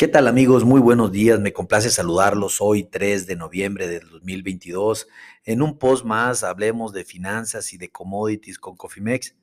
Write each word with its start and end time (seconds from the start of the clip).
¿Qué 0.00 0.08
tal 0.08 0.28
amigos? 0.28 0.64
Muy 0.64 0.80
buenos 0.80 1.12
días. 1.12 1.40
Me 1.40 1.52
complace 1.52 1.90
saludarlos 1.90 2.62
hoy 2.62 2.84
3 2.84 3.26
de 3.26 3.36
noviembre 3.36 3.86
del 3.86 4.08
2022. 4.08 5.06
En 5.44 5.60
un 5.60 5.78
post 5.78 6.06
más 6.06 6.42
hablemos 6.42 6.94
de 6.94 7.04
finanzas 7.04 7.74
y 7.74 7.76
de 7.76 7.90
commodities 7.90 8.58
con 8.58 8.76
Cofimex. 8.76 9.36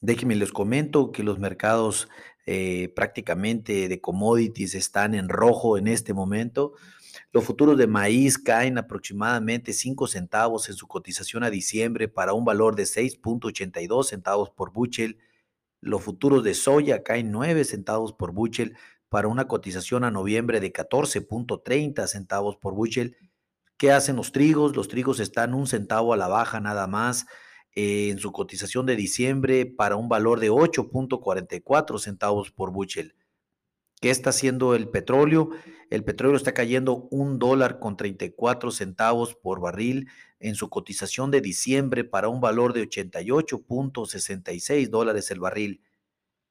Déjenme 0.00 0.34
les 0.34 0.50
comento 0.50 1.12
que 1.12 1.22
los 1.22 1.38
mercados 1.38 2.08
eh, 2.44 2.92
prácticamente 2.96 3.86
de 3.86 4.00
commodities 4.00 4.74
están 4.74 5.14
en 5.14 5.28
rojo 5.28 5.78
en 5.78 5.86
este 5.86 6.12
momento. 6.12 6.72
Los 7.30 7.44
futuros 7.44 7.78
de 7.78 7.86
maíz 7.86 8.36
caen 8.36 8.78
aproximadamente 8.78 9.72
5 9.72 10.08
centavos 10.08 10.68
en 10.68 10.74
su 10.74 10.88
cotización 10.88 11.44
a 11.44 11.50
diciembre 11.50 12.08
para 12.08 12.32
un 12.32 12.44
valor 12.44 12.74
de 12.74 12.82
6.82 12.82 14.06
centavos 14.06 14.50
por 14.50 14.72
buchel. 14.72 15.18
Los 15.80 16.02
futuros 16.02 16.42
de 16.42 16.54
soya 16.54 17.04
caen 17.04 17.30
9 17.30 17.62
centavos 17.62 18.12
por 18.12 18.32
buchel 18.32 18.74
para 19.14 19.28
una 19.28 19.46
cotización 19.46 20.02
a 20.02 20.10
noviembre 20.10 20.58
de 20.58 20.72
14.30 20.72 22.08
centavos 22.08 22.56
por 22.56 22.74
bushel. 22.74 23.16
¿Qué 23.76 23.92
hacen 23.92 24.16
los 24.16 24.32
trigos? 24.32 24.74
Los 24.74 24.88
trigos 24.88 25.20
están 25.20 25.54
un 25.54 25.68
centavo 25.68 26.12
a 26.12 26.16
la 26.16 26.26
baja 26.26 26.58
nada 26.58 26.88
más 26.88 27.24
eh, 27.76 28.08
en 28.10 28.18
su 28.18 28.32
cotización 28.32 28.86
de 28.86 28.96
diciembre 28.96 29.66
para 29.66 29.94
un 29.94 30.08
valor 30.08 30.40
de 30.40 30.50
8.44 30.50 32.00
centavos 32.00 32.50
por 32.50 32.72
bushel. 32.72 33.14
¿Qué 34.00 34.10
está 34.10 34.30
haciendo 34.30 34.74
el 34.74 34.88
petróleo? 34.88 35.50
El 35.90 36.02
petróleo 36.02 36.36
está 36.36 36.52
cayendo 36.52 37.06
un 37.12 37.38
dólar 37.38 37.78
con 37.78 37.96
34 37.96 38.72
centavos 38.72 39.36
por 39.36 39.60
barril 39.60 40.08
en 40.40 40.56
su 40.56 40.70
cotización 40.70 41.30
de 41.30 41.40
diciembre 41.40 42.02
para 42.02 42.28
un 42.28 42.40
valor 42.40 42.72
de 42.72 42.88
88.66 42.88 44.88
dólares 44.88 45.30
el 45.30 45.38
barril 45.38 45.82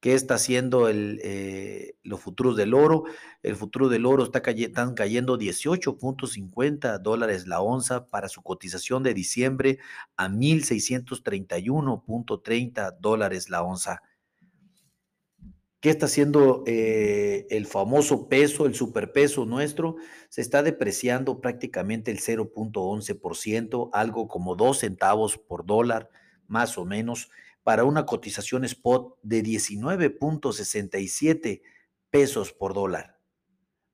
qué 0.04 0.14
está 0.16 0.34
haciendo 0.34 0.90
el, 0.90 1.22
eh, 1.24 1.96
los 2.04 2.20
futuros 2.20 2.58
del 2.58 2.74
oro. 2.74 3.06
El 3.42 3.56
futuro 3.56 3.88
del 3.88 4.06
oro 4.06 4.26
está 4.26 4.42
están 4.46 4.96
cayendo 4.96 5.40
18.50 5.40 7.00
dólares 7.00 7.48
la 7.48 7.62
onza 7.62 8.10
para 8.10 8.28
su 8.28 8.42
cotización 8.42 9.02
de 9.04 9.14
diciembre 9.14 9.80
a 10.18 10.28
1.631.30 10.28 12.98
dólares 13.00 13.50
la 13.50 13.64
onza. 13.64 14.02
¿Qué 15.80 15.90
está 15.90 16.08
haciendo 16.08 16.66
eh, 16.68 17.48
el 17.50 17.66
famoso 17.66 18.28
peso, 18.28 18.66
el 18.66 18.76
superpeso 18.76 19.46
nuestro? 19.46 19.96
Se 20.28 20.42
está 20.42 20.64
depreciando 20.64 21.40
prácticamente 21.40 22.12
el 22.12 22.20
0.11%, 22.20 23.90
algo 23.94 24.28
como 24.28 24.58
2 24.58 24.80
centavos 24.80 25.38
por 25.38 25.66
dólar, 25.66 26.10
más 26.46 26.78
o 26.78 26.84
menos 26.84 27.30
para 27.64 27.86
una 27.86 28.06
cotización 28.06 28.66
spot 28.66 29.18
de 29.22 29.44
19.67 29.44 31.62
pesos 32.10 32.54
por 32.54 32.74
dólar. 32.74 33.20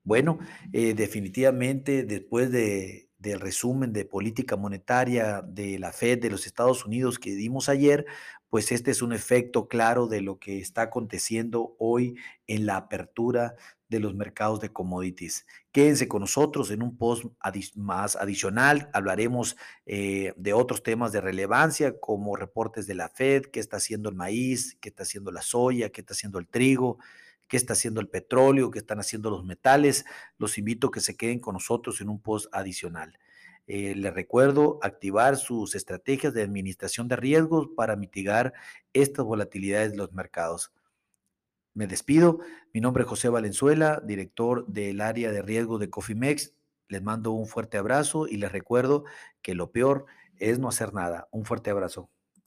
Bueno, 0.03 0.39
eh, 0.73 0.93
definitivamente 0.93 2.03
después 2.03 2.51
de, 2.51 3.09
del 3.19 3.39
resumen 3.39 3.93
de 3.93 4.05
política 4.05 4.55
monetaria 4.55 5.41
de 5.41 5.77
la 5.77 5.91
Fed 5.91 6.19
de 6.19 6.29
los 6.29 6.47
Estados 6.47 6.85
Unidos 6.85 7.19
que 7.19 7.35
dimos 7.35 7.69
ayer, 7.69 8.05
pues 8.49 8.71
este 8.71 8.91
es 8.91 9.01
un 9.01 9.13
efecto 9.13 9.67
claro 9.67 10.07
de 10.07 10.21
lo 10.21 10.39
que 10.39 10.59
está 10.59 10.83
aconteciendo 10.83 11.75
hoy 11.77 12.15
en 12.47 12.65
la 12.65 12.77
apertura 12.77 13.55
de 13.89 13.99
los 13.99 14.15
mercados 14.15 14.59
de 14.59 14.69
commodities. 14.69 15.45
Quédense 15.71 16.07
con 16.07 16.21
nosotros 16.21 16.69
en 16.71 16.83
un 16.83 16.95
post 16.95 17.25
más 17.75 18.15
adicional. 18.15 18.89
Hablaremos 18.93 19.57
eh, 19.85 20.33
de 20.37 20.53
otros 20.53 20.83
temas 20.83 21.11
de 21.11 21.21
relevancia 21.21 21.99
como 21.99 22.35
reportes 22.35 22.85
de 22.85 22.93
la 22.93 23.09
Fed, 23.09 23.47
qué 23.47 23.59
está 23.59 23.77
haciendo 23.77 24.09
el 24.09 24.15
maíz, 24.15 24.77
qué 24.79 24.89
está 24.89 25.03
haciendo 25.03 25.31
la 25.31 25.41
soya, 25.41 25.89
qué 25.89 26.01
está 26.01 26.13
haciendo 26.13 26.37
el 26.37 26.47
trigo, 26.47 26.99
qué 27.47 27.57
está 27.57 27.73
haciendo 27.73 27.99
el 27.99 28.07
petróleo, 28.07 28.69
qué 28.69 28.79
están 28.79 28.99
haciendo 28.99 29.31
los 29.31 29.43
metales. 29.43 30.05
Los 30.37 30.57
invito 30.59 30.87
a 30.87 30.91
que 30.91 31.01
se 31.01 31.17
queden 31.17 31.39
con 31.39 31.53
nosotros 31.53 31.99
en 31.99 32.09
un 32.09 32.21
post 32.21 32.47
adicional. 32.51 33.17
Eh, 33.65 33.95
les 33.95 34.13
recuerdo 34.13 34.79
activar 34.81 35.37
sus 35.37 35.75
estrategias 35.75 36.33
de 36.33 36.43
administración 36.43 37.07
de 37.07 37.15
riesgos 37.15 37.69
para 37.75 37.95
mitigar 37.95 38.53
estas 38.93 39.25
volatilidades 39.25 39.91
de 39.91 39.97
los 39.97 40.11
mercados. 40.11 40.71
Me 41.79 41.87
despido. 41.87 42.39
Mi 42.73 42.81
nombre 42.81 43.03
es 43.03 43.09
José 43.09 43.29
Valenzuela, 43.29 44.01
director 44.03 44.67
del 44.67 44.99
área 44.99 45.31
de 45.31 45.41
riesgo 45.41 45.77
de 45.77 45.89
Cofimex. 45.89 46.53
Les 46.89 47.01
mando 47.01 47.31
un 47.31 47.47
fuerte 47.47 47.77
abrazo 47.77 48.27
y 48.27 48.35
les 48.35 48.51
recuerdo 48.51 49.05
que 49.41 49.55
lo 49.55 49.71
peor 49.71 50.05
es 50.39 50.59
no 50.59 50.67
hacer 50.67 50.93
nada. 50.93 51.29
Un 51.31 51.45
fuerte 51.45 51.69
abrazo. 51.69 52.09